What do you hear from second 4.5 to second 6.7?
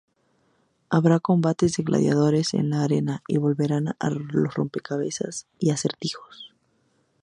rompecabezas y acertijos.